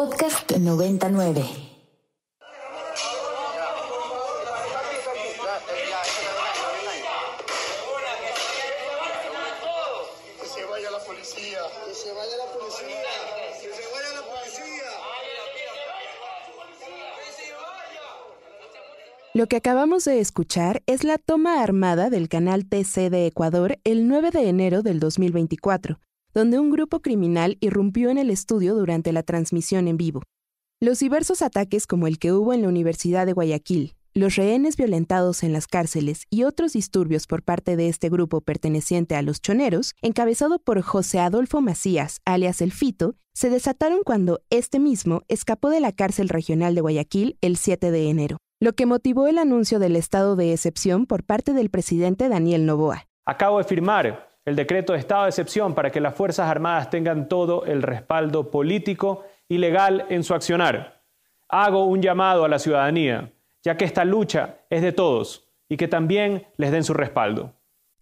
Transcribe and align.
Podcast 0.00 0.50
99. 0.56 1.42
Que 10.40 10.46
se 10.46 10.64
vaya 10.64 10.90
la 10.90 11.00
policía. 11.00 11.58
Que 11.84 11.92
se 11.92 12.12
vaya 12.14 12.34
la 12.38 12.46
policía. 12.50 12.96
Que 13.60 13.68
se 13.68 13.82
vaya 13.92 14.10
la 14.14 14.22
policía. 14.22 14.88
Lo 19.34 19.46
que 19.48 19.56
acabamos 19.56 20.06
de 20.06 20.20
escuchar 20.20 20.82
es 20.86 21.04
la 21.04 21.18
toma 21.18 21.62
armada 21.62 22.08
del 22.08 22.30
canal 22.30 22.64
TC 22.64 23.10
de 23.10 23.26
Ecuador 23.26 23.78
el 23.84 24.08
9 24.08 24.30
de 24.30 24.48
enero 24.48 24.80
del 24.80 24.98
2024, 24.98 26.00
donde 26.34 26.58
un 26.58 26.70
grupo 26.70 27.00
criminal 27.00 27.56
irrumpió 27.60 28.10
en 28.10 28.18
el 28.18 28.30
estudio 28.30 28.74
durante 28.74 29.12
la 29.12 29.22
transmisión 29.22 29.88
en 29.88 29.96
vivo. 29.96 30.22
Los 30.80 30.98
diversos 30.98 31.42
ataques 31.42 31.86
como 31.86 32.06
el 32.06 32.18
que 32.18 32.32
hubo 32.32 32.54
en 32.54 32.62
la 32.62 32.68
Universidad 32.68 33.26
de 33.26 33.32
Guayaquil, 33.32 33.94
los 34.14 34.36
rehenes 34.36 34.76
violentados 34.76 35.42
en 35.42 35.52
las 35.52 35.66
cárceles 35.66 36.24
y 36.30 36.44
otros 36.44 36.72
disturbios 36.72 37.26
por 37.26 37.42
parte 37.42 37.76
de 37.76 37.88
este 37.88 38.08
grupo 38.08 38.40
perteneciente 38.40 39.14
a 39.14 39.22
los 39.22 39.40
choneros, 39.40 39.94
encabezado 40.02 40.58
por 40.58 40.80
José 40.82 41.20
Adolfo 41.20 41.60
Macías, 41.60 42.20
alias 42.24 42.60
El 42.60 42.72
Fito, 42.72 43.14
se 43.34 43.50
desataron 43.50 44.00
cuando 44.04 44.40
este 44.50 44.80
mismo 44.80 45.22
escapó 45.28 45.70
de 45.70 45.80
la 45.80 45.92
cárcel 45.92 46.28
regional 46.28 46.74
de 46.74 46.80
Guayaquil 46.80 47.38
el 47.40 47.56
7 47.56 47.90
de 47.90 48.08
enero, 48.08 48.38
lo 48.60 48.72
que 48.72 48.86
motivó 48.86 49.28
el 49.28 49.38
anuncio 49.38 49.78
del 49.78 49.96
estado 49.96 50.34
de 50.34 50.52
excepción 50.52 51.06
por 51.06 51.24
parte 51.24 51.52
del 51.52 51.70
presidente 51.70 52.28
Daniel 52.28 52.66
Novoa. 52.66 53.06
Acabo 53.26 53.58
de 53.58 53.64
firmar 53.64 54.29
el 54.50 54.56
decreto 54.56 54.92
de 54.92 54.98
estado 54.98 55.22
de 55.22 55.28
excepción 55.28 55.76
para 55.76 55.92
que 55.92 56.00
las 56.00 56.16
Fuerzas 56.16 56.50
Armadas 56.50 56.90
tengan 56.90 57.28
todo 57.28 57.64
el 57.66 57.82
respaldo 57.82 58.50
político 58.50 59.24
y 59.48 59.58
legal 59.58 60.06
en 60.08 60.24
su 60.24 60.34
accionar. 60.34 61.04
Hago 61.48 61.84
un 61.84 62.02
llamado 62.02 62.44
a 62.44 62.48
la 62.48 62.58
ciudadanía, 62.58 63.32
ya 63.62 63.76
que 63.76 63.84
esta 63.84 64.04
lucha 64.04 64.58
es 64.68 64.82
de 64.82 64.90
todos 64.90 65.48
y 65.68 65.76
que 65.76 65.86
también 65.86 66.48
les 66.56 66.72
den 66.72 66.82
su 66.82 66.94
respaldo. 66.94 67.54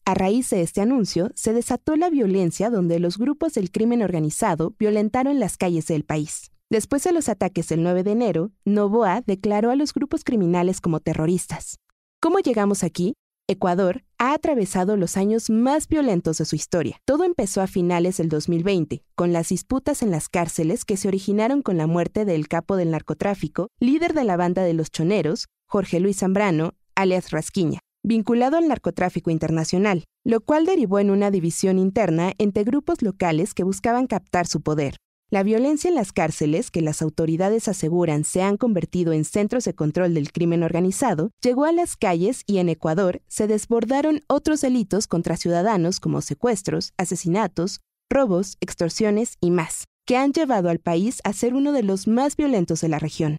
A 0.06 0.14
raíz 0.14 0.48
de 0.48 0.62
este 0.62 0.80
anuncio, 0.80 1.30
se 1.34 1.52
desató 1.52 1.96
la 1.96 2.08
violencia 2.08 2.70
donde 2.70 2.98
los 2.98 3.18
grupos 3.18 3.52
del 3.52 3.70
crimen 3.70 4.00
organizado 4.00 4.74
violentaron 4.78 5.38
las 5.38 5.58
calles 5.58 5.86
del 5.86 6.04
país. 6.04 6.50
Después 6.70 7.04
de 7.04 7.12
los 7.12 7.28
ataques 7.28 7.68
del 7.68 7.82
9 7.82 8.04
de 8.04 8.12
enero, 8.12 8.52
Novoa 8.64 9.22
declaró 9.26 9.70
a 9.70 9.76
los 9.76 9.92
grupos 9.92 10.24
criminales 10.24 10.80
como 10.80 11.00
terroristas. 11.00 11.78
¿Cómo 12.20 12.38
llegamos 12.38 12.84
aquí? 12.84 13.12
Ecuador 13.50 14.04
ha 14.18 14.34
atravesado 14.34 14.98
los 14.98 15.16
años 15.16 15.48
más 15.48 15.88
violentos 15.88 16.36
de 16.36 16.44
su 16.44 16.54
historia. 16.54 17.00
Todo 17.06 17.24
empezó 17.24 17.62
a 17.62 17.66
finales 17.66 18.18
del 18.18 18.28
2020, 18.28 19.02
con 19.14 19.32
las 19.32 19.48
disputas 19.48 20.02
en 20.02 20.10
las 20.10 20.28
cárceles 20.28 20.84
que 20.84 20.98
se 20.98 21.08
originaron 21.08 21.62
con 21.62 21.78
la 21.78 21.86
muerte 21.86 22.26
del 22.26 22.46
capo 22.46 22.76
del 22.76 22.90
narcotráfico, 22.90 23.68
líder 23.80 24.12
de 24.12 24.24
la 24.24 24.36
banda 24.36 24.64
de 24.64 24.74
los 24.74 24.90
choneros, 24.90 25.46
Jorge 25.66 25.98
Luis 25.98 26.18
Zambrano, 26.18 26.74
alias 26.94 27.30
Rasquiña, 27.30 27.78
vinculado 28.04 28.58
al 28.58 28.68
narcotráfico 28.68 29.30
internacional, 29.30 30.04
lo 30.26 30.42
cual 30.42 30.66
derivó 30.66 30.98
en 30.98 31.08
una 31.08 31.30
división 31.30 31.78
interna 31.78 32.34
entre 32.36 32.64
grupos 32.64 33.00
locales 33.00 33.54
que 33.54 33.64
buscaban 33.64 34.06
captar 34.06 34.46
su 34.46 34.60
poder. 34.60 34.96
La 35.30 35.42
violencia 35.42 35.88
en 35.88 35.94
las 35.94 36.12
cárceles, 36.12 36.70
que 36.70 36.80
las 36.80 37.02
autoridades 37.02 37.68
aseguran 37.68 38.24
se 38.24 38.40
han 38.40 38.56
convertido 38.56 39.12
en 39.12 39.26
centros 39.26 39.64
de 39.64 39.74
control 39.74 40.14
del 40.14 40.32
crimen 40.32 40.62
organizado, 40.62 41.32
llegó 41.42 41.66
a 41.66 41.72
las 41.72 41.96
calles 41.96 42.44
y 42.46 42.56
en 42.56 42.70
Ecuador 42.70 43.20
se 43.28 43.46
desbordaron 43.46 44.22
otros 44.26 44.62
delitos 44.62 45.06
contra 45.06 45.36
ciudadanos 45.36 46.00
como 46.00 46.22
secuestros, 46.22 46.94
asesinatos, 46.96 47.82
robos, 48.10 48.56
extorsiones 48.62 49.36
y 49.42 49.50
más, 49.50 49.84
que 50.06 50.16
han 50.16 50.32
llevado 50.32 50.70
al 50.70 50.78
país 50.78 51.20
a 51.24 51.34
ser 51.34 51.52
uno 51.52 51.72
de 51.72 51.82
los 51.82 52.08
más 52.08 52.34
violentos 52.34 52.80
de 52.80 52.88
la 52.88 52.98
región. 52.98 53.36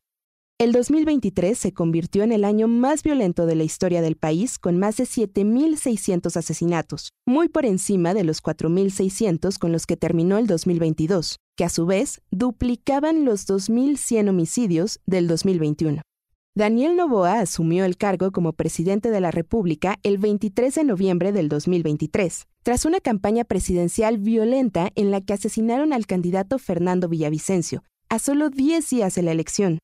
El 0.59 0.73
2023 0.73 1.57
se 1.57 1.73
convirtió 1.73 2.21
en 2.21 2.33
el 2.33 2.43
año 2.43 2.67
más 2.67 3.01
violento 3.01 3.47
de 3.47 3.55
la 3.55 3.63
historia 3.63 4.01
del 4.03 4.15
país, 4.15 4.59
con 4.59 4.77
más 4.77 4.97
de 4.97 5.05
7.600 5.05 6.35
asesinatos, 6.35 7.13
muy 7.25 7.47
por 7.47 7.65
encima 7.65 8.13
de 8.13 8.25
los 8.25 8.43
4.600 8.43 9.57
con 9.57 9.71
los 9.71 9.87
que 9.87 9.97
terminó 9.97 10.37
el 10.37 10.45
2022, 10.45 11.37
que 11.59 11.65
a 11.65 11.69
su 11.69 11.85
vez 11.85 12.21
duplicaban 12.31 13.25
los 13.25 13.45
2.100 13.45 14.29
homicidios 14.29 15.01
del 15.05 15.27
2021. 15.27 16.01
Daniel 16.55 16.95
Novoa 16.95 17.41
asumió 17.41 17.83
el 17.83 17.97
cargo 17.97 18.31
como 18.31 18.53
presidente 18.53 19.11
de 19.11 19.19
la 19.19 19.29
República 19.29 19.99
el 20.03 20.19
23 20.19 20.73
de 20.73 20.83
noviembre 20.85 21.33
del 21.33 21.49
2023, 21.49 22.47
tras 22.63 22.85
una 22.85 23.01
campaña 23.01 23.43
presidencial 23.43 24.19
violenta 24.19 24.91
en 24.95 25.11
la 25.11 25.19
que 25.19 25.33
asesinaron 25.33 25.91
al 25.91 26.05
candidato 26.05 26.59
Fernando 26.59 27.09
Villavicencio, 27.09 27.83
a 28.07 28.19
solo 28.19 28.49
10 28.49 28.89
días 28.89 29.15
de 29.15 29.23
la 29.23 29.33
elección. 29.33 29.79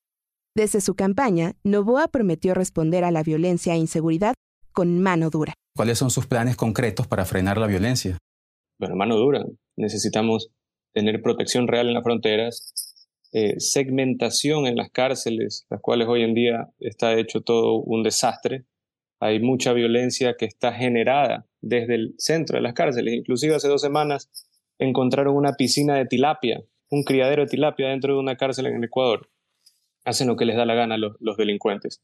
Desde 0.55 0.79
su 0.79 0.95
campaña, 0.95 1.57
Novoa 1.65 2.07
prometió 2.07 2.53
responder 2.53 3.03
a 3.03 3.11
la 3.11 3.21
violencia 3.21 3.73
e 3.73 3.79
inseguridad 3.79 4.33
con 4.71 5.01
mano 5.01 5.29
dura. 5.29 5.53
¿Cuáles 5.75 5.97
son 5.97 6.09
sus 6.09 6.25
planes 6.25 6.55
concretos 6.55 7.05
para 7.05 7.25
frenar 7.25 7.57
la 7.57 7.67
violencia? 7.67 8.17
Bueno, 8.79 8.95
mano 8.95 9.17
dura. 9.17 9.43
Necesitamos 9.75 10.51
tener 10.95 11.21
protección 11.21 11.67
real 11.67 11.87
en 11.89 11.93
las 11.93 12.03
fronteras, 12.03 12.73
eh, 13.33 13.59
segmentación 13.59 14.65
en 14.65 14.77
las 14.77 14.89
cárceles, 14.89 15.67
las 15.69 15.81
cuales 15.81 16.07
hoy 16.07 16.23
en 16.23 16.33
día 16.33 16.69
está 16.79 17.19
hecho 17.19 17.41
todo 17.41 17.81
un 17.81 18.01
desastre. 18.01 18.63
Hay 19.19 19.41
mucha 19.41 19.73
violencia 19.73 20.35
que 20.37 20.45
está 20.45 20.71
generada 20.71 21.45
desde 21.59 21.95
el 21.95 22.15
centro 22.17 22.55
de 22.55 22.61
las 22.61 22.73
cárceles. 22.73 23.13
Inclusive 23.13 23.55
hace 23.55 23.67
dos 23.67 23.81
semanas 23.81 24.31
encontraron 24.79 25.35
una 25.35 25.53
piscina 25.53 25.97
de 25.97 26.05
tilapia, 26.05 26.63
un 26.89 27.03
criadero 27.03 27.43
de 27.43 27.49
tilapia 27.49 27.89
dentro 27.89 28.13
de 28.13 28.19
una 28.19 28.37
cárcel 28.37 28.67
en 28.67 28.77
el 28.77 28.85
Ecuador. 28.85 29.29
Hacen 30.05 30.27
lo 30.27 30.37
que 30.37 30.45
les 30.45 30.55
da 30.55 30.65
la 30.65 30.75
gana 30.75 30.97
los, 30.97 31.17
los 31.19 31.35
delincuentes. 31.35 32.01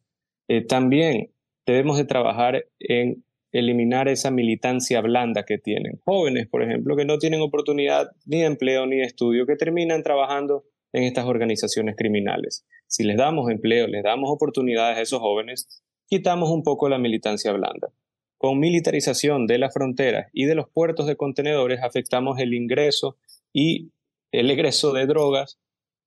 Eh, 0.49 0.65
también 0.65 1.31
debemos 1.65 1.95
de 1.95 2.03
trabajar 2.03 2.65
en 2.79 3.23
eliminar 3.51 4.07
esa 4.07 4.31
militancia 4.31 5.01
blanda 5.01 5.43
que 5.43 5.57
tienen. 5.57 5.99
Jóvenes, 6.05 6.47
por 6.47 6.63
ejemplo, 6.63 6.95
que 6.95 7.05
no 7.05 7.17
tienen 7.17 7.41
oportunidad 7.41 8.11
ni 8.25 8.39
de 8.39 8.45
empleo 8.45 8.85
ni 8.85 8.97
de 8.97 9.03
estudio, 9.03 9.45
que 9.45 9.55
terminan 9.55 10.03
trabajando 10.03 10.65
en 10.93 11.03
estas 11.03 11.25
organizaciones 11.25 11.95
criminales. 11.97 12.65
Si 12.87 13.03
les 13.03 13.17
damos 13.17 13.49
empleo, 13.49 13.87
les 13.87 14.03
damos 14.03 14.29
oportunidades 14.29 14.97
a 14.97 15.01
esos 15.01 15.19
jóvenes, 15.19 15.83
quitamos 16.07 16.49
un 16.49 16.63
poco 16.63 16.89
la 16.89 16.97
militancia 16.97 17.51
blanda. 17.51 17.93
Con 18.37 18.59
militarización 18.59 19.45
de 19.45 19.59
las 19.59 19.73
fronteras 19.73 20.29
y 20.33 20.45
de 20.45 20.55
los 20.55 20.67
puertos 20.69 21.05
de 21.05 21.15
contenedores 21.15 21.81
afectamos 21.83 22.39
el 22.39 22.53
ingreso 22.53 23.17
y 23.53 23.91
el 24.31 24.49
egreso 24.49 24.93
de 24.93 25.05
drogas 25.05 25.59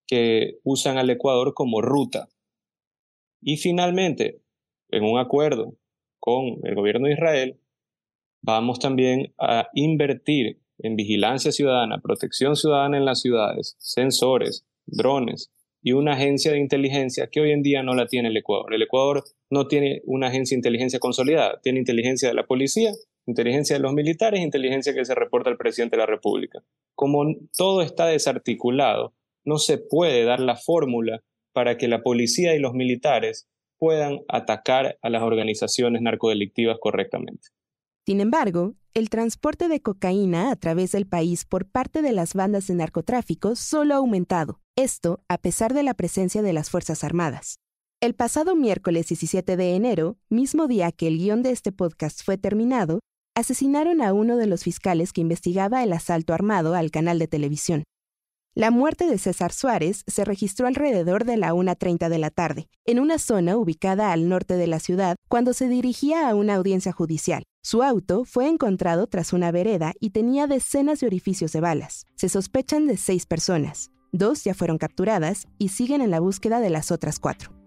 que 0.06 0.58
usan 0.64 0.98
al 0.98 1.10
Ecuador 1.10 1.54
como 1.54 1.80
ruta. 1.80 2.28
Y 3.40 3.56
finalmente, 3.56 4.40
en 4.90 5.04
un 5.04 5.18
acuerdo 5.18 5.76
con 6.24 6.56
el 6.62 6.74
gobierno 6.74 7.06
de 7.06 7.12
Israel, 7.12 7.60
vamos 8.40 8.78
también 8.78 9.34
a 9.38 9.68
invertir 9.74 10.58
en 10.78 10.96
vigilancia 10.96 11.52
ciudadana, 11.52 12.00
protección 12.00 12.56
ciudadana 12.56 12.96
en 12.96 13.04
las 13.04 13.20
ciudades, 13.20 13.76
sensores, 13.78 14.66
drones 14.86 15.52
y 15.82 15.92
una 15.92 16.14
agencia 16.14 16.52
de 16.52 16.60
inteligencia 16.60 17.28
que 17.30 17.42
hoy 17.42 17.50
en 17.50 17.62
día 17.62 17.82
no 17.82 17.92
la 17.92 18.06
tiene 18.06 18.28
el 18.28 18.36
Ecuador. 18.38 18.72
El 18.72 18.80
Ecuador 18.80 19.22
no 19.50 19.68
tiene 19.68 20.00
una 20.06 20.28
agencia 20.28 20.54
de 20.54 20.60
inteligencia 20.60 20.98
consolidada, 20.98 21.60
tiene 21.62 21.80
inteligencia 21.80 22.30
de 22.30 22.34
la 22.34 22.46
policía, 22.46 22.92
inteligencia 23.26 23.76
de 23.76 23.82
los 23.82 23.92
militares, 23.92 24.40
inteligencia 24.40 24.94
que 24.94 25.04
se 25.04 25.14
reporta 25.14 25.50
al 25.50 25.58
presidente 25.58 25.96
de 25.96 26.00
la 26.00 26.06
República. 26.06 26.64
Como 26.94 27.22
todo 27.54 27.82
está 27.82 28.06
desarticulado, 28.06 29.12
no 29.44 29.58
se 29.58 29.76
puede 29.76 30.24
dar 30.24 30.40
la 30.40 30.56
fórmula 30.56 31.22
para 31.52 31.76
que 31.76 31.86
la 31.86 32.02
policía 32.02 32.54
y 32.54 32.60
los 32.60 32.72
militares 32.72 33.46
puedan 33.84 34.20
atacar 34.30 34.96
a 35.02 35.10
las 35.10 35.20
organizaciones 35.20 36.00
narcodelictivas 36.00 36.78
correctamente. 36.80 37.48
Sin 38.06 38.22
embargo, 38.22 38.76
el 38.94 39.10
transporte 39.10 39.68
de 39.68 39.82
cocaína 39.82 40.50
a 40.50 40.56
través 40.56 40.92
del 40.92 41.06
país 41.06 41.44
por 41.44 41.66
parte 41.66 42.00
de 42.00 42.12
las 42.12 42.32
bandas 42.32 42.66
de 42.66 42.76
narcotráfico 42.76 43.56
solo 43.56 43.92
ha 43.92 43.98
aumentado, 43.98 44.62
esto 44.74 45.20
a 45.28 45.36
pesar 45.36 45.74
de 45.74 45.82
la 45.82 45.92
presencia 45.92 46.40
de 46.40 46.54
las 46.54 46.70
Fuerzas 46.70 47.04
Armadas. 47.04 47.58
El 48.00 48.14
pasado 48.14 48.56
miércoles 48.56 49.08
17 49.08 49.54
de 49.54 49.74
enero, 49.74 50.16
mismo 50.30 50.66
día 50.66 50.90
que 50.90 51.06
el 51.06 51.18
guion 51.18 51.42
de 51.42 51.50
este 51.50 51.70
podcast 51.70 52.22
fue 52.24 52.38
terminado, 52.38 53.00
asesinaron 53.36 54.00
a 54.00 54.14
uno 54.14 54.38
de 54.38 54.46
los 54.46 54.64
fiscales 54.64 55.12
que 55.12 55.20
investigaba 55.20 55.82
el 55.82 55.92
asalto 55.92 56.32
armado 56.32 56.74
al 56.74 56.90
canal 56.90 57.18
de 57.18 57.28
televisión. 57.28 57.84
La 58.56 58.70
muerte 58.70 59.08
de 59.08 59.18
César 59.18 59.52
Suárez 59.52 60.04
se 60.06 60.24
registró 60.24 60.68
alrededor 60.68 61.24
de 61.24 61.36
la 61.36 61.52
1.30 61.52 62.08
de 62.08 62.18
la 62.18 62.30
tarde, 62.30 62.68
en 62.84 63.00
una 63.00 63.18
zona 63.18 63.56
ubicada 63.56 64.12
al 64.12 64.28
norte 64.28 64.54
de 64.54 64.68
la 64.68 64.78
ciudad, 64.78 65.16
cuando 65.28 65.52
se 65.52 65.68
dirigía 65.68 66.28
a 66.28 66.36
una 66.36 66.54
audiencia 66.54 66.92
judicial. 66.92 67.42
Su 67.64 67.82
auto 67.82 68.24
fue 68.24 68.46
encontrado 68.46 69.08
tras 69.08 69.32
una 69.32 69.50
vereda 69.50 69.92
y 69.98 70.10
tenía 70.10 70.46
decenas 70.46 71.00
de 71.00 71.08
orificios 71.08 71.50
de 71.50 71.62
balas. 71.62 72.06
Se 72.14 72.28
sospechan 72.28 72.86
de 72.86 72.96
seis 72.96 73.26
personas. 73.26 73.90
Dos 74.12 74.44
ya 74.44 74.54
fueron 74.54 74.78
capturadas 74.78 75.48
y 75.58 75.70
siguen 75.70 76.00
en 76.00 76.12
la 76.12 76.20
búsqueda 76.20 76.60
de 76.60 76.70
las 76.70 76.92
otras 76.92 77.18
cuatro. 77.18 77.63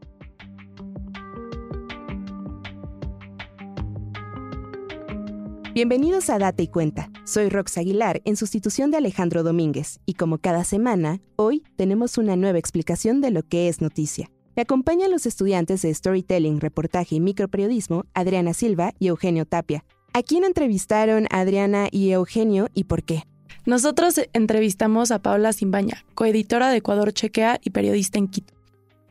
Bienvenidos 5.77 6.31
a 6.31 6.39
Data 6.39 6.63
y 6.63 6.68
Cuenta. 6.68 7.12
Soy 7.24 7.50
Rox 7.50 7.77
Aguilar 7.77 8.24
en 8.25 8.35
sustitución 8.35 8.89
de 8.89 8.97
Alejandro 8.97 9.44
Domínguez 9.44 10.00
y 10.07 10.15
como 10.15 10.39
cada 10.39 10.63
semana, 10.63 11.21
hoy 11.35 11.62
tenemos 11.75 12.18
una 12.18 12.35
nueva 12.35 12.57
explicación 12.57 13.21
de 13.21 13.29
lo 13.29 13.44
que 13.44 13.68
es 13.68 13.79
noticia. 13.79 14.31
Me 14.56 14.63
acompañan 14.63 15.12
los 15.12 15.27
estudiantes 15.27 15.83
de 15.83 15.94
Storytelling, 15.94 16.62
Reportaje 16.62 17.13
y 17.13 17.19
Microperiodismo, 17.19 18.06
Adriana 18.15 18.56
Silva 18.56 18.95
y 18.97 19.09
Eugenio 19.09 19.45
Tapia. 19.45 19.85
¿A 20.13 20.24
quién 20.24 20.45
entrevistaron 20.45 21.27
Adriana 21.29 21.89
y 21.91 22.09
Eugenio 22.09 22.69
y 22.73 22.85
por 22.85 23.03
qué? 23.03 23.25
Nosotros 23.68 24.19
entrevistamos 24.33 25.12
a 25.12 25.19
Paula 25.19 25.53
Simbaña, 25.53 26.03
coeditora 26.15 26.71
de 26.71 26.77
Ecuador 26.77 27.13
Chequea 27.13 27.59
y 27.63 27.69
periodista 27.69 28.18
en 28.18 28.30
Quito. 28.30 28.56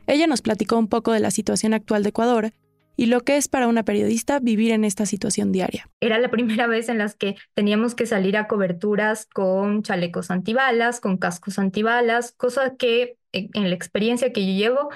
Ella 0.05 0.27
nos 0.27 0.41
platicó 0.41 0.77
un 0.77 0.89
poco 0.89 1.13
de 1.13 1.21
la 1.21 1.31
situación 1.31 1.73
actual 1.73 2.03
de 2.03 2.09
Ecuador 2.09 2.51
y 2.97 3.05
lo 3.05 3.21
que 3.21 3.37
es 3.37 3.47
para 3.47 3.67
una 3.67 3.83
periodista 3.83 4.39
vivir 4.39 4.71
en 4.71 4.83
esta 4.83 5.05
situación 5.05 5.51
diaria. 5.53 5.89
Era 6.01 6.17
la 6.19 6.29
primera 6.29 6.67
vez 6.67 6.89
en 6.89 6.97
las 6.97 7.15
que 7.15 7.35
teníamos 7.53 7.95
que 7.95 8.05
salir 8.05 8.35
a 8.35 8.47
coberturas 8.47 9.27
con 9.27 9.83
chalecos 9.83 10.31
antibalas, 10.31 10.99
con 10.99 11.17
cascos 11.17 11.59
antibalas, 11.59 12.33
cosa 12.33 12.75
que 12.75 13.17
eh, 13.31 13.49
en 13.53 13.69
la 13.69 13.75
experiencia 13.75 14.33
que 14.33 14.45
yo 14.45 14.57
llevo 14.57 14.89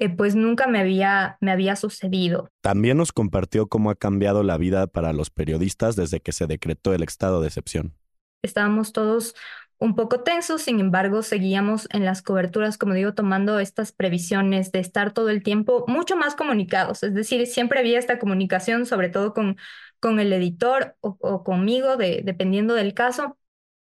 eh, 0.00 0.08
pues 0.08 0.36
nunca 0.36 0.68
me 0.68 0.78
había, 0.78 1.38
me 1.40 1.50
había 1.50 1.74
sucedido. 1.74 2.52
También 2.60 2.96
nos 2.96 3.10
compartió 3.10 3.66
cómo 3.66 3.90
ha 3.90 3.96
cambiado 3.96 4.44
la 4.44 4.56
vida 4.56 4.86
para 4.86 5.12
los 5.12 5.30
periodistas 5.30 5.96
desde 5.96 6.20
que 6.20 6.30
se 6.30 6.46
decretó 6.46 6.94
el 6.94 7.02
estado 7.02 7.40
de 7.40 7.48
excepción. 7.48 7.94
Estábamos 8.44 8.92
todos 8.92 9.34
un 9.78 9.94
poco 9.94 10.22
tensos, 10.22 10.62
sin 10.62 10.80
embargo, 10.80 11.22
seguíamos 11.22 11.88
en 11.92 12.04
las 12.04 12.22
coberturas, 12.22 12.78
como 12.78 12.94
digo, 12.94 13.14
tomando 13.14 13.60
estas 13.60 13.92
previsiones 13.92 14.72
de 14.72 14.80
estar 14.80 15.12
todo 15.12 15.28
el 15.30 15.42
tiempo 15.42 15.84
mucho 15.86 16.16
más 16.16 16.34
comunicados. 16.34 17.02
Es 17.04 17.14
decir, 17.14 17.46
siempre 17.46 17.78
había 17.80 17.98
esta 17.98 18.18
comunicación, 18.18 18.86
sobre 18.86 19.08
todo 19.08 19.34
con, 19.34 19.56
con 20.00 20.18
el 20.20 20.32
editor 20.32 20.96
o, 21.00 21.44
conmigo, 21.44 21.96
de, 21.96 22.22
dependiendo 22.24 22.74
del 22.74 22.94
caso, 22.94 23.38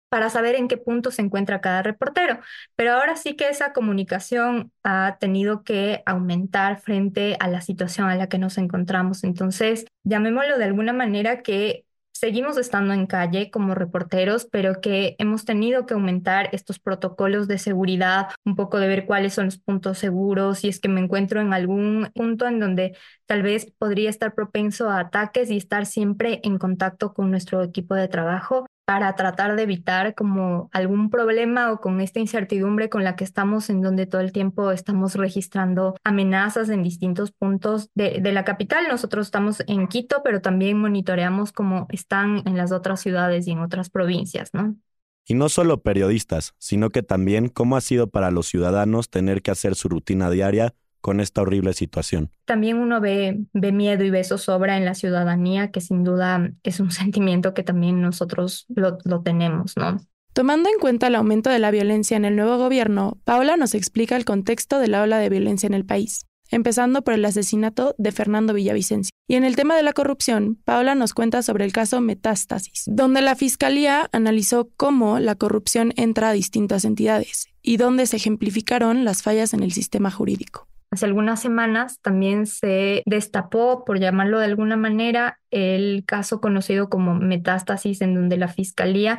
para 0.08 0.30
saber 0.30 0.56
en 0.56 0.68
qué 0.68 0.76
punto 0.76 1.10
se 1.10 1.22
encuentra 1.22 1.60
cada 1.60 1.82
reportero. 1.82 2.38
Pero 2.76 2.92
ahora 2.92 3.16
sí 3.16 3.34
que 3.36 3.48
esa 3.48 3.72
comunicación 3.72 4.72
ha 4.84 5.16
tenido 5.20 5.64
que 5.64 6.02
aumentar 6.06 6.80
frente 6.80 7.36
a 7.40 7.48
la 7.48 7.62
situación 7.62 8.08
a 8.08 8.16
la 8.16 8.28
que 8.28 8.38
nos 8.38 8.58
encontramos. 8.58 9.24
Entonces, 9.24 9.86
llamémoslo 10.04 10.58
de 10.58 10.64
alguna 10.64 10.92
manera 10.92 11.42
que 11.42 11.86
seguimos 12.22 12.56
estando 12.56 12.94
en 12.94 13.08
calle 13.08 13.50
como 13.50 13.74
reporteros, 13.74 14.46
pero 14.46 14.80
que 14.80 15.16
hemos 15.18 15.44
tenido 15.44 15.86
que 15.86 15.94
aumentar 15.94 16.50
estos 16.52 16.78
protocolos 16.78 17.48
de 17.48 17.58
seguridad, 17.58 18.28
un 18.44 18.54
poco 18.54 18.78
de 18.78 18.86
ver 18.86 19.06
cuáles 19.06 19.34
son 19.34 19.46
los 19.46 19.58
puntos 19.58 19.98
seguros, 19.98 20.60
si 20.60 20.68
es 20.68 20.78
que 20.78 20.88
me 20.88 21.00
encuentro 21.00 21.40
en 21.40 21.52
algún 21.52 22.12
punto 22.14 22.46
en 22.46 22.60
donde 22.60 22.96
tal 23.26 23.42
vez 23.42 23.72
podría 23.76 24.08
estar 24.08 24.36
propenso 24.36 24.88
a 24.88 25.00
ataques 25.00 25.50
y 25.50 25.56
estar 25.56 25.84
siempre 25.84 26.40
en 26.44 26.58
contacto 26.58 27.12
con 27.12 27.28
nuestro 27.28 27.60
equipo 27.60 27.96
de 27.96 28.06
trabajo 28.06 28.66
para 28.84 29.14
tratar 29.14 29.56
de 29.56 29.62
evitar 29.62 30.14
como 30.14 30.68
algún 30.72 31.08
problema 31.08 31.72
o 31.72 31.80
con 31.80 32.00
esta 32.00 32.20
incertidumbre 32.20 32.88
con 32.88 33.04
la 33.04 33.16
que 33.16 33.24
estamos 33.24 33.70
en 33.70 33.80
donde 33.80 34.06
todo 34.06 34.20
el 34.20 34.32
tiempo 34.32 34.70
estamos 34.72 35.14
registrando 35.14 35.94
amenazas 36.04 36.68
en 36.68 36.82
distintos 36.82 37.30
puntos 37.32 37.90
de, 37.94 38.20
de 38.20 38.32
la 38.32 38.44
capital. 38.44 38.86
Nosotros 38.88 39.26
estamos 39.26 39.62
en 39.66 39.86
Quito, 39.86 40.22
pero 40.24 40.40
también 40.40 40.78
monitoreamos 40.78 41.52
cómo 41.52 41.86
están 41.90 42.42
en 42.46 42.56
las 42.56 42.72
otras 42.72 43.00
ciudades 43.00 43.46
y 43.46 43.52
en 43.52 43.60
otras 43.60 43.90
provincias, 43.90 44.50
¿no? 44.52 44.76
Y 45.24 45.34
no 45.34 45.48
solo 45.48 45.82
periodistas, 45.82 46.54
sino 46.58 46.90
que 46.90 47.02
también 47.02 47.48
cómo 47.48 47.76
ha 47.76 47.80
sido 47.80 48.08
para 48.10 48.32
los 48.32 48.48
ciudadanos 48.48 49.08
tener 49.08 49.42
que 49.42 49.52
hacer 49.52 49.76
su 49.76 49.88
rutina 49.88 50.30
diaria 50.30 50.74
con 51.02 51.20
esta 51.20 51.42
horrible 51.42 51.74
situación. 51.74 52.30
También 52.46 52.78
uno 52.78 53.00
ve, 53.00 53.44
ve 53.52 53.72
miedo 53.72 54.04
y 54.04 54.10
ve 54.10 54.24
zozobra 54.24 54.78
en 54.78 54.86
la 54.86 54.94
ciudadanía, 54.94 55.70
que 55.70 55.82
sin 55.82 56.04
duda 56.04 56.52
es 56.62 56.80
un 56.80 56.90
sentimiento 57.02 57.52
que 57.52 57.62
también 57.62 58.00
nosotros 58.00 58.64
lo, 58.74 58.96
lo 59.04 59.20
tenemos, 59.20 59.76
¿no? 59.76 60.00
Tomando 60.32 60.70
en 60.70 60.78
cuenta 60.80 61.08
el 61.08 61.14
aumento 61.14 61.50
de 61.50 61.58
la 61.58 61.70
violencia 61.70 62.16
en 62.16 62.24
el 62.24 62.36
nuevo 62.36 62.56
gobierno, 62.56 63.18
Paola 63.24 63.58
nos 63.58 63.74
explica 63.74 64.16
el 64.16 64.24
contexto 64.24 64.78
de 64.78 64.88
la 64.88 65.02
ola 65.02 65.18
de 65.18 65.28
violencia 65.28 65.66
en 65.66 65.74
el 65.74 65.84
país, 65.84 66.24
empezando 66.50 67.02
por 67.02 67.12
el 67.12 67.24
asesinato 67.26 67.94
de 67.98 68.12
Fernando 68.12 68.54
Villavicencio. 68.54 69.10
Y 69.28 69.34
en 69.34 69.44
el 69.44 69.56
tema 69.56 69.76
de 69.76 69.82
la 69.82 69.92
corrupción, 69.92 70.58
Paola 70.64 70.94
nos 70.94 71.12
cuenta 71.12 71.42
sobre 71.42 71.66
el 71.66 71.72
caso 71.72 72.00
Metástasis, 72.00 72.84
donde 72.86 73.20
la 73.20 73.34
Fiscalía 73.34 74.08
analizó 74.12 74.70
cómo 74.76 75.18
la 75.18 75.34
corrupción 75.34 75.92
entra 75.96 76.30
a 76.30 76.32
distintas 76.32 76.86
entidades 76.86 77.48
y 77.60 77.76
dónde 77.76 78.06
se 78.06 78.16
ejemplificaron 78.16 79.04
las 79.04 79.22
fallas 79.22 79.52
en 79.52 79.62
el 79.62 79.72
sistema 79.72 80.10
jurídico. 80.10 80.66
Hace 80.92 81.06
algunas 81.06 81.40
semanas 81.40 82.00
también 82.02 82.46
se 82.46 83.02
destapó, 83.06 83.82
por 83.86 83.98
llamarlo 83.98 84.38
de 84.38 84.44
alguna 84.44 84.76
manera, 84.76 85.40
el 85.50 86.04
caso 86.06 86.42
conocido 86.42 86.90
como 86.90 87.14
metástasis, 87.14 88.02
en 88.02 88.14
donde 88.14 88.36
la 88.36 88.48
Fiscalía 88.48 89.18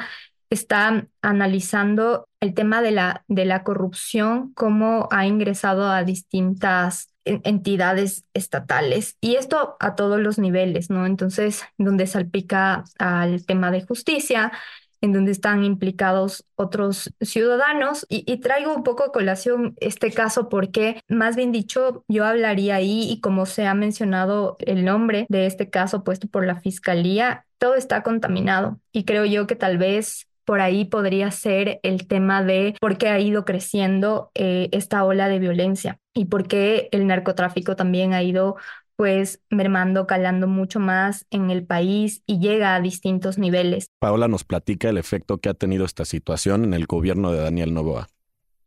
está 0.52 1.08
analizando 1.24 2.28
el 2.42 2.54
tema 2.54 2.84
de 2.84 2.92
la, 2.92 3.26
de 3.28 3.46
la 3.46 3.64
corrupción, 3.64 4.54
cómo 4.54 5.08
ha 5.10 5.26
ingresado 5.26 5.90
a 5.90 6.04
distintas 6.04 7.10
entidades 7.26 8.24
estatales 8.36 9.18
y 9.20 9.36
esto 9.36 9.76
a 9.80 9.96
todos 9.96 10.20
los 10.20 10.38
niveles, 10.38 10.92
¿no? 10.92 11.08
Entonces, 11.08 11.64
donde 11.80 12.06
salpica 12.06 12.84
al 13.00 13.48
tema 13.48 13.72
de 13.72 13.84
justicia, 13.84 14.52
en 15.04 15.12
donde 15.12 15.34
están 15.34 15.66
implicados 15.66 16.46
otros 16.56 17.14
ciudadanos. 17.20 18.06
Y, 18.08 18.38
traigo 18.38 18.74
un 18.74 18.84
poco 18.84 19.04
a 19.04 19.12
colación 19.12 19.76
este 19.82 20.12
caso 20.12 20.48
porque, 20.48 21.02
más 21.10 21.36
bien 21.36 21.52
dicho, 21.52 22.06
yo 22.08 22.26
hablaría 22.26 22.76
ahí 22.76 23.12
y 23.12 23.20
como 23.20 23.46
se 23.46 23.68
ha 23.68 23.74
mencionado 23.74 24.56
el 24.60 24.86
nombre 24.86 25.26
de 25.28 25.46
este 25.46 25.70
caso 25.70 26.06
puesto 26.06 26.30
por 26.30 26.46
la 26.46 26.62
Fiscalía, 26.62 27.46
todo 27.58 27.76
está 27.76 28.02
contaminado. 28.02 28.80
Y 28.94 29.04
creo 29.04 29.26
yo 29.26 29.46
que 29.46 29.58
tal 29.58 29.78
vez 29.78 30.26
por 30.46 30.62
ahí 30.62 30.86
podría 30.86 31.32
ser 31.32 31.82
el 31.84 32.08
tema 32.08 32.42
de 32.42 32.76
por 32.80 32.98
qué 32.98 33.10
ha 33.10 33.20
ido 33.20 33.44
creciendo 33.44 34.32
eh, 34.36 34.70
esta 34.72 35.04
ola 35.04 35.28
de 35.28 35.40
violencia 35.40 36.00
y 36.14 36.26
por 36.26 36.48
qué 36.48 36.88
el 36.92 37.08
narcotráfico 37.08 37.76
también 37.76 38.14
ha 38.14 38.24
ido 38.24 38.56
pues 38.96 39.42
mermando, 39.50 40.08
calando 40.08 40.48
mucho 40.48 40.80
más 40.80 41.26
en 41.32 41.50
el 41.50 41.66
país 41.66 42.24
y 42.26 42.40
llega 42.40 42.76
a 42.76 42.82
distintos 42.82 43.38
niveles. 43.38 43.88
Paola 44.00 44.28
nos 44.28 44.44
platica 44.44 44.90
el 44.90 44.98
efecto 44.98 45.40
que 45.40 45.50
ha 45.50 45.54
tenido 45.54 45.86
esta 45.86 46.06
situación 46.06 46.64
en 46.64 46.74
el 46.74 46.86
gobierno 46.86 47.32
de 47.32 47.40
Daniel 47.40 47.74
Novoa. 47.74 48.08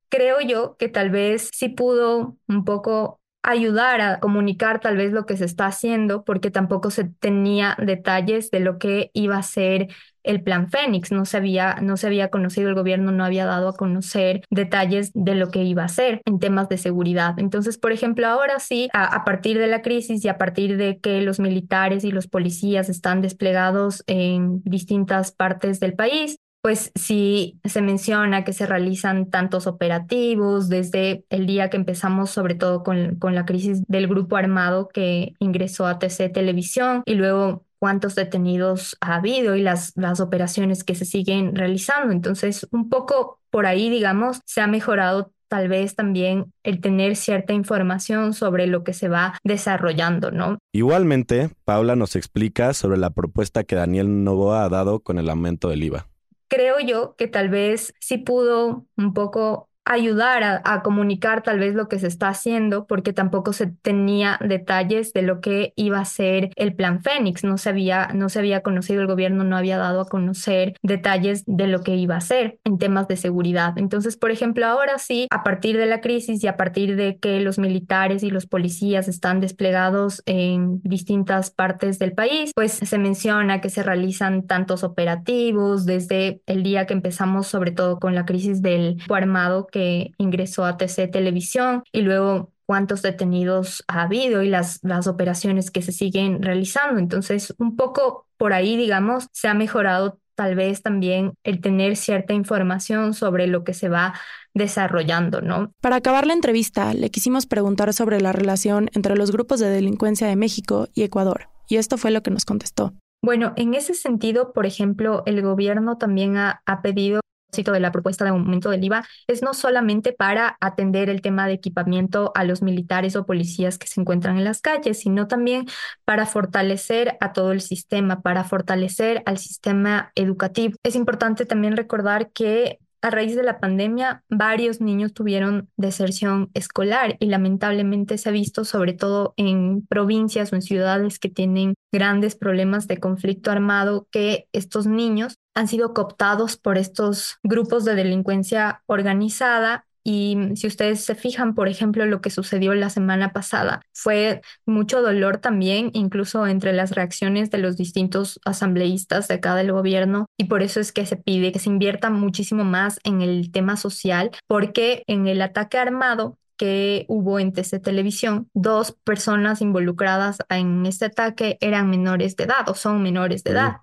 Creo 0.08 0.40
yo 0.40 0.76
que 0.76 0.88
tal 0.88 1.10
vez 1.10 1.50
sí 1.52 1.68
pudo 1.68 2.36
un 2.48 2.64
poco 2.64 3.20
ayudar 3.46 4.00
a 4.00 4.20
comunicar 4.20 4.80
tal 4.80 4.96
vez 4.96 5.12
lo 5.12 5.24
que 5.24 5.36
se 5.36 5.44
está 5.44 5.66
haciendo, 5.66 6.24
porque 6.24 6.50
tampoco 6.50 6.90
se 6.90 7.04
tenía 7.04 7.76
detalles 7.80 8.50
de 8.50 8.60
lo 8.60 8.78
que 8.78 9.10
iba 9.14 9.36
a 9.38 9.42
ser 9.42 9.88
el 10.24 10.42
plan 10.42 10.68
Fénix, 10.68 11.12
no 11.12 11.24
se 11.24 11.36
había, 11.36 11.76
no 11.80 11.96
se 11.96 12.08
había 12.08 12.30
conocido, 12.30 12.68
el 12.68 12.74
gobierno 12.74 13.12
no 13.12 13.24
había 13.24 13.46
dado 13.46 13.68
a 13.68 13.76
conocer 13.76 14.42
detalles 14.50 15.12
de 15.14 15.36
lo 15.36 15.50
que 15.50 15.62
iba 15.62 15.82
a 15.82 15.86
hacer 15.86 16.20
en 16.24 16.40
temas 16.40 16.68
de 16.68 16.78
seguridad. 16.78 17.38
Entonces, 17.38 17.78
por 17.78 17.92
ejemplo, 17.92 18.26
ahora 18.26 18.58
sí, 18.58 18.88
a, 18.92 19.04
a 19.04 19.24
partir 19.24 19.56
de 19.58 19.68
la 19.68 19.82
crisis 19.82 20.24
y 20.24 20.28
a 20.28 20.36
partir 20.36 20.76
de 20.76 20.98
que 20.98 21.20
los 21.22 21.38
militares 21.38 22.02
y 22.02 22.10
los 22.10 22.26
policías 22.26 22.88
están 22.88 23.20
desplegados 23.22 24.02
en 24.08 24.62
distintas 24.64 25.30
partes 25.30 25.78
del 25.78 25.94
país, 25.94 26.38
pues 26.66 26.90
sí 26.96 27.60
se 27.62 27.80
menciona 27.80 28.42
que 28.42 28.52
se 28.52 28.66
realizan 28.66 29.30
tantos 29.30 29.68
operativos 29.68 30.68
desde 30.68 31.24
el 31.30 31.46
día 31.46 31.70
que 31.70 31.76
empezamos, 31.76 32.30
sobre 32.30 32.56
todo 32.56 32.82
con, 32.82 33.20
con, 33.20 33.36
la 33.36 33.46
crisis 33.46 33.84
del 33.86 34.08
grupo 34.08 34.34
armado 34.34 34.88
que 34.88 35.34
ingresó 35.38 35.86
a 35.86 36.00
TC 36.00 36.32
Televisión 36.32 37.04
y 37.06 37.14
luego 37.14 37.64
cuántos 37.78 38.16
detenidos 38.16 38.96
ha 39.00 39.14
habido 39.14 39.54
y 39.54 39.62
las, 39.62 39.92
las 39.94 40.18
operaciones 40.18 40.82
que 40.82 40.96
se 40.96 41.04
siguen 41.04 41.54
realizando. 41.54 42.12
Entonces, 42.12 42.66
un 42.72 42.88
poco 42.88 43.38
por 43.50 43.66
ahí, 43.66 43.88
digamos, 43.88 44.40
se 44.44 44.60
ha 44.60 44.66
mejorado 44.66 45.30
tal 45.46 45.68
vez 45.68 45.94
también 45.94 46.52
el 46.64 46.80
tener 46.80 47.14
cierta 47.14 47.52
información 47.52 48.34
sobre 48.34 48.66
lo 48.66 48.82
que 48.82 48.92
se 48.92 49.08
va 49.08 49.38
desarrollando, 49.44 50.32
¿no? 50.32 50.58
Igualmente, 50.72 51.50
Paula 51.64 51.94
nos 51.94 52.16
explica 52.16 52.74
sobre 52.74 52.98
la 52.98 53.10
propuesta 53.10 53.62
que 53.62 53.76
Daniel 53.76 54.24
Novoa 54.24 54.64
ha 54.64 54.68
dado 54.68 54.98
con 54.98 55.20
el 55.20 55.30
aumento 55.30 55.68
del 55.68 55.84
IVA 55.84 56.08
creo 56.48 56.80
yo 56.80 57.16
que 57.16 57.28
tal 57.28 57.48
vez 57.48 57.94
sí 58.00 58.18
pudo 58.18 58.86
un 58.96 59.14
poco 59.14 59.65
ayudar 59.86 60.62
a, 60.64 60.82
comunicar 60.82 61.42
tal 61.42 61.58
vez 61.58 61.74
lo 61.74 61.88
que 61.88 61.98
se 61.98 62.08
está 62.08 62.28
haciendo, 62.28 62.86
porque 62.86 63.12
tampoco 63.12 63.52
se 63.52 63.68
tenía 63.68 64.38
detalles 64.46 65.12
de 65.12 65.22
lo 65.22 65.40
que 65.40 65.72
iba 65.76 66.00
a 66.00 66.04
ser 66.04 66.50
el 66.56 66.74
plan 66.74 67.02
Fénix. 67.02 67.44
No 67.44 67.56
se 67.56 67.70
había, 67.70 68.08
no 68.12 68.28
se 68.28 68.40
había 68.40 68.62
conocido, 68.62 69.00
el 69.00 69.06
gobierno 69.06 69.44
no 69.44 69.56
había 69.56 69.78
dado 69.78 70.00
a 70.00 70.08
conocer 70.08 70.74
detalles 70.82 71.44
de 71.46 71.68
lo 71.68 71.82
que 71.82 71.94
iba 71.96 72.16
a 72.16 72.20
ser 72.20 72.58
en 72.64 72.78
temas 72.78 73.08
de 73.08 73.16
seguridad. 73.16 73.78
Entonces, 73.78 74.16
por 74.16 74.30
ejemplo, 74.30 74.66
ahora 74.66 74.98
sí, 74.98 75.28
a 75.30 75.42
partir 75.44 75.76
de 75.76 75.86
la 75.86 76.00
crisis 76.00 76.42
y 76.42 76.46
a 76.48 76.56
partir 76.56 76.96
de 76.96 77.18
que 77.18 77.40
los 77.40 77.58
militares 77.58 78.22
y 78.22 78.30
los 78.30 78.46
policías 78.46 79.08
están 79.08 79.40
desplegados 79.40 80.22
en 80.26 80.80
distintas 80.82 81.50
partes 81.50 81.98
del 81.98 82.12
país, 82.12 82.50
pues 82.54 82.72
se 82.72 82.98
menciona 82.98 83.60
que 83.60 83.70
se 83.70 83.82
realizan 83.82 84.46
tantos 84.46 84.82
operativos 84.82 85.86
desde 85.86 86.42
el 86.46 86.62
día 86.62 86.86
que 86.86 86.94
empezamos, 86.94 87.46
sobre 87.46 87.70
todo 87.70 87.98
con 87.98 88.14
la 88.14 88.26
crisis 88.26 88.62
del 88.62 88.98
armado 89.08 89.66
que 89.76 90.12
ingresó 90.16 90.64
a 90.64 90.78
TC 90.78 91.10
Televisión 91.10 91.82
y 91.92 92.00
luego 92.00 92.50
cuántos 92.64 93.02
detenidos 93.02 93.84
ha 93.88 94.04
habido 94.04 94.42
y 94.42 94.48
las, 94.48 94.80
las 94.82 95.06
operaciones 95.06 95.70
que 95.70 95.82
se 95.82 95.92
siguen 95.92 96.42
realizando. 96.42 96.98
Entonces, 96.98 97.54
un 97.58 97.76
poco 97.76 98.26
por 98.38 98.54
ahí, 98.54 98.78
digamos, 98.78 99.28
se 99.32 99.48
ha 99.48 99.54
mejorado 99.54 100.18
tal 100.34 100.54
vez 100.54 100.80
también 100.80 101.34
el 101.44 101.60
tener 101.60 101.96
cierta 101.96 102.32
información 102.32 103.12
sobre 103.12 103.48
lo 103.48 103.64
que 103.64 103.74
se 103.74 103.90
va 103.90 104.14
desarrollando, 104.54 105.42
¿no? 105.42 105.72
Para 105.82 105.96
acabar 105.96 106.26
la 106.26 106.32
entrevista, 106.32 106.94
le 106.94 107.10
quisimos 107.10 107.44
preguntar 107.44 107.92
sobre 107.92 108.22
la 108.22 108.32
relación 108.32 108.88
entre 108.94 109.14
los 109.14 109.30
grupos 109.30 109.60
de 109.60 109.68
delincuencia 109.68 110.26
de 110.26 110.36
México 110.36 110.88
y 110.94 111.02
Ecuador, 111.02 111.50
y 111.68 111.76
esto 111.76 111.98
fue 111.98 112.12
lo 112.12 112.22
que 112.22 112.30
nos 112.30 112.46
contestó. 112.46 112.94
Bueno, 113.22 113.52
en 113.56 113.74
ese 113.74 113.92
sentido, 113.92 114.54
por 114.54 114.64
ejemplo, 114.64 115.22
el 115.26 115.42
gobierno 115.42 115.98
también 115.98 116.38
ha, 116.38 116.62
ha 116.64 116.80
pedido 116.80 117.20
de 117.64 117.80
la 117.80 117.92
propuesta 117.92 118.24
de 118.24 118.30
aumento 118.30 118.70
del 118.70 118.84
IVA 118.84 119.04
es 119.26 119.42
no 119.42 119.54
solamente 119.54 120.12
para 120.12 120.58
atender 120.60 121.08
el 121.08 121.22
tema 121.22 121.46
de 121.46 121.54
equipamiento 121.54 122.32
a 122.34 122.44
los 122.44 122.62
militares 122.62 123.16
o 123.16 123.24
policías 123.24 123.78
que 123.78 123.86
se 123.86 124.00
encuentran 124.00 124.36
en 124.36 124.44
las 124.44 124.60
calles, 124.60 125.00
sino 125.00 125.26
también 125.26 125.66
para 126.04 126.26
fortalecer 126.26 127.16
a 127.20 127.32
todo 127.32 127.52
el 127.52 127.62
sistema, 127.62 128.20
para 128.20 128.44
fortalecer 128.44 129.22
al 129.24 129.38
sistema 129.38 130.12
educativo. 130.14 130.76
Es 130.82 130.96
importante 130.96 131.46
también 131.46 131.76
recordar 131.76 132.30
que 132.30 132.78
a 133.02 133.10
raíz 133.10 133.36
de 133.36 133.42
la 133.42 133.60
pandemia, 133.60 134.24
varios 134.28 134.80
niños 134.80 135.12
tuvieron 135.12 135.68
deserción 135.76 136.50
escolar 136.54 137.16
y 137.20 137.26
lamentablemente 137.26 138.18
se 138.18 138.28
ha 138.28 138.32
visto 138.32 138.64
sobre 138.64 138.94
todo 138.94 139.32
en 139.36 139.86
provincias 139.86 140.52
o 140.52 140.56
en 140.56 140.62
ciudades 140.62 141.18
que 141.20 141.28
tienen 141.28 141.74
grandes 141.92 142.34
problemas 142.34 142.88
de 142.88 142.98
conflicto 142.98 143.50
armado 143.50 144.08
que 144.10 144.48
estos 144.52 144.86
niños 144.86 145.38
han 145.56 145.66
sido 145.66 145.94
cooptados 145.94 146.56
por 146.56 146.78
estos 146.78 147.38
grupos 147.42 147.84
de 147.84 147.94
delincuencia 147.94 148.82
organizada 148.86 149.86
y 150.04 150.38
si 150.54 150.68
ustedes 150.68 151.04
se 151.04 151.16
fijan, 151.16 151.56
por 151.56 151.66
ejemplo, 151.66 152.06
lo 152.06 152.20
que 152.20 152.30
sucedió 152.30 152.72
la 152.74 152.90
semana 152.90 153.32
pasada, 153.32 153.80
fue 153.92 154.40
mucho 154.64 155.02
dolor 155.02 155.38
también, 155.38 155.90
incluso 155.94 156.46
entre 156.46 156.72
las 156.72 156.92
reacciones 156.92 157.50
de 157.50 157.58
los 157.58 157.76
distintos 157.76 158.38
asambleístas 158.44 159.26
de 159.26 159.34
acá 159.34 159.56
del 159.56 159.72
gobierno. 159.72 160.26
Y 160.36 160.44
por 160.44 160.62
eso 160.62 160.78
es 160.78 160.92
que 160.92 161.06
se 161.06 161.16
pide 161.16 161.50
que 161.50 161.58
se 161.58 161.70
invierta 161.70 162.08
muchísimo 162.10 162.62
más 162.62 163.00
en 163.02 163.20
el 163.20 163.50
tema 163.50 163.76
social, 163.76 164.30
porque 164.46 165.02
en 165.08 165.26
el 165.26 165.42
ataque 165.42 165.76
armado 165.76 166.38
que 166.56 167.04
hubo 167.08 167.40
en 167.40 167.52
TC 167.52 167.80
Televisión, 167.82 168.48
dos 168.54 168.92
personas 168.92 169.60
involucradas 169.60 170.38
en 170.48 170.86
este 170.86 171.06
ataque 171.06 171.58
eran 171.60 171.90
menores 171.90 172.36
de 172.36 172.44
edad 172.44 172.68
o 172.68 172.74
son 172.74 173.02
menores 173.02 173.42
de 173.42 173.50
edad. 173.50 173.76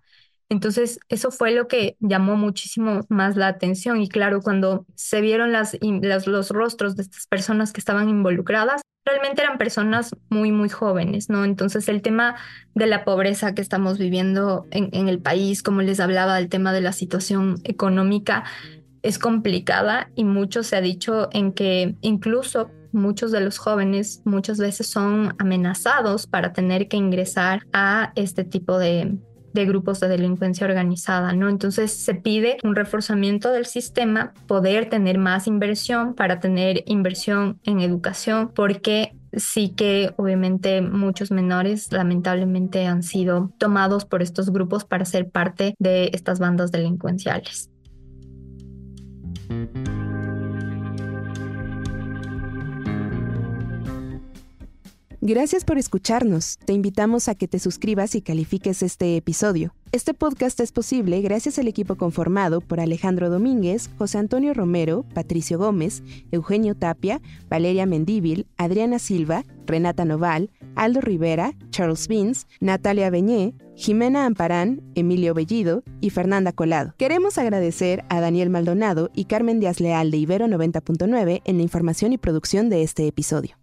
Entonces, 0.50 1.00
eso 1.10 1.32
fue 1.32 1.52
lo 1.52 1.68
que 1.68 1.98
llamó 2.00 2.36
muchísimo 2.36 3.02
más 3.10 3.36
la 3.36 3.48
atención 3.48 4.02
y 4.02 4.08
claro, 4.10 4.42
cuando 4.42 4.86
se 4.96 5.22
vieron 5.22 5.52
las, 5.52 5.78
los 5.82 6.50
rostros 6.50 6.96
de 6.96 7.04
estas 7.04 7.28
personas 7.28 7.74
que 7.74 7.80
estaban 7.80 8.10
involucradas, 8.10 8.82
realmente 9.06 9.42
eran 9.42 9.58
personas 9.58 10.16
muy, 10.30 10.52
muy 10.52 10.70
jóvenes, 10.70 11.30
¿no? 11.30 11.44
Entonces, 11.44 11.90
el 11.90 12.02
tema 12.02 12.36
de 12.74 12.88
la 12.88 13.04
pobreza 13.04 13.54
que 13.54 13.62
estamos 13.62 13.98
viviendo 13.98 14.66
en, 14.72 14.90
en 14.94 15.10
el 15.10 15.20
país, 15.20 15.64
como 15.64 15.82
les 15.82 16.00
hablaba, 16.00 16.40
el 16.40 16.50
tema 16.50 16.72
de 16.72 16.82
la 16.82 16.94
situación 16.94 17.60
económica, 17.64 18.44
es 19.02 19.20
complicada 19.20 20.10
y 20.16 20.24
mucho 20.24 20.64
se 20.64 20.78
ha 20.78 20.82
dicho 20.82 21.30
en 21.34 21.52
que 21.52 21.96
incluso 22.02 22.72
muchos 22.94 23.32
de 23.32 23.42
los 23.42 23.58
jóvenes 23.58 24.22
muchas 24.24 24.60
veces 24.60 24.88
son 24.88 25.36
amenazados 25.40 26.26
para 26.28 26.54
tener 26.54 26.88
que 26.88 26.96
ingresar 26.96 27.66
a 27.74 28.14
este 28.16 28.46
tipo 28.46 28.78
de, 28.78 29.18
de 29.54 29.66
grupos 29.66 30.00
de 30.00 30.08
delincuencia 30.08 30.66
organizada, 30.68 31.34
¿no? 31.34 31.50
Entonces 31.50 31.92
se 31.92 32.16
pide 32.16 32.58
un 32.64 32.76
reforzamiento 32.76 33.52
del 33.52 33.66
sistema, 33.66 34.34
poder 34.48 34.90
tener 34.90 35.18
más 35.18 35.48
inversión 35.48 36.14
para 36.16 36.40
tener 36.40 36.84
inversión 36.88 37.60
en 37.64 37.80
educación, 37.80 38.52
porque 38.54 39.16
sí 39.36 39.70
que 39.70 40.14
obviamente 40.18 40.82
muchos 40.82 41.32
menores 41.32 41.92
lamentablemente 41.92 42.86
han 42.86 43.04
sido 43.04 43.52
tomados 43.58 44.06
por 44.06 44.22
estos 44.22 44.52
grupos 44.52 44.86
para 44.86 45.06
ser 45.06 45.30
parte 45.30 45.76
de 45.80 46.12
estas 46.14 46.40
bandas 46.40 46.72
delincuenciales. 46.72 47.70
Gracias 55.26 55.64
por 55.64 55.78
escucharnos. 55.78 56.58
Te 56.66 56.74
invitamos 56.74 57.30
a 57.30 57.36
que 57.36 57.48
te 57.48 57.58
suscribas 57.58 58.14
y 58.14 58.22
califiques 58.22 58.84
este 58.84 59.16
episodio. 59.16 59.74
Este 59.94 60.14
podcast 60.14 60.60
es 60.60 60.74
posible 60.74 61.22
gracias 61.22 61.58
al 61.58 61.70
equipo 61.70 61.96
conformado 61.96 62.60
por 62.60 62.82
Alejandro 62.82 63.30
Domínguez, 63.30 63.90
José 63.98 64.18
Antonio 64.18 64.54
Romero, 64.54 65.06
Patricio 65.14 65.58
Gómez, 65.58 66.04
Eugenio 66.34 66.76
Tapia, 66.76 67.22
Valeria 67.48 67.86
Mendíbil, 67.86 68.48
Adriana 68.58 69.00
Silva, 69.00 69.46
Renata 69.66 70.04
Noval, 70.04 70.52
Aldo 70.76 71.00
Rivera, 71.00 71.54
Charles 71.70 72.10
Vince, 72.10 72.46
Natalia 72.60 73.10
Beñé, 73.10 73.54
Jimena 73.78 74.26
Amparán, 74.26 74.82
Emilio 74.94 75.34
Bellido 75.34 75.84
y 76.02 76.10
Fernanda 76.10 76.52
Colado. 76.52 76.96
Queremos 76.98 77.38
agradecer 77.38 78.04
a 78.10 78.20
Daniel 78.20 78.50
Maldonado 78.50 79.10
y 79.14 79.24
Carmen 79.24 79.62
Díaz 79.62 79.80
Leal 79.80 80.12
de 80.12 80.18
Ibero 80.18 80.48
90.9 80.48 81.44
en 81.46 81.56
la 81.56 81.64
información 81.64 82.12
y 82.12 82.18
producción 82.18 82.68
de 82.68 82.84
este 82.84 83.08
episodio. 83.08 83.63